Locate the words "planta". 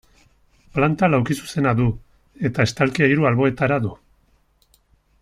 0.77-1.09